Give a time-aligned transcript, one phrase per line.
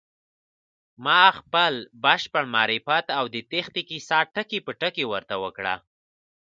[1.05, 5.75] ما خپل بشپړ معرفت او تېښتې کيسه ټکی په ټکی ورته وکړه.